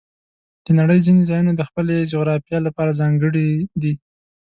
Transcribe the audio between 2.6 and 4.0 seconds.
لپاره ځانګړي دي.